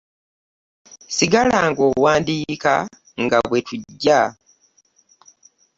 [1.15, 2.73] Sigala ng'owandiika
[3.23, 4.21] nga bwe tujja.